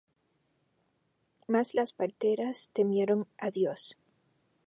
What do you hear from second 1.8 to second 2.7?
parteras